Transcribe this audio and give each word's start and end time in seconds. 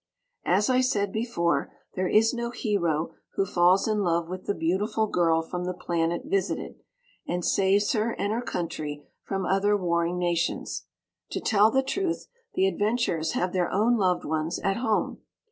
As 0.47 0.67
I 0.67 0.81
said 0.81 1.11
before, 1.11 1.71
there 1.93 2.07
is 2.07 2.33
no 2.33 2.49
hero 2.49 3.13
who 3.35 3.45
falls 3.45 3.87
in 3.87 3.99
love 4.01 4.29
with 4.29 4.45
the 4.47 4.55
beautiful 4.55 5.05
girl 5.05 5.43
from 5.43 5.65
the 5.65 5.75
planet 5.75 6.23
visited, 6.25 6.79
and 7.27 7.45
saves 7.45 7.91
her 7.91 8.13
and 8.13 8.33
her 8.33 8.41
country 8.41 9.03
from 9.21 9.45
other 9.45 9.77
warring 9.77 10.17
nations. 10.17 10.87
To 11.29 11.39
tell 11.39 11.69
the 11.69 11.83
truth, 11.83 12.25
the 12.55 12.65
adventurers 12.65 13.33
have 13.33 13.53
their 13.53 13.69
own 13.71 13.95
loved 13.95 14.25
ones 14.25 14.57
at 14.57 14.77
home. 14.77 15.19